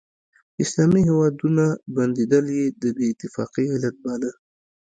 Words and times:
اسلامي 0.63 1.01
هیوادونه 1.09 1.65
بندېدل 1.95 2.45
یې 2.57 2.65
د 2.81 2.83
بې 2.95 3.05
اتفاقۍ 3.11 3.65
علت 3.75 3.95
باله. 4.05 4.31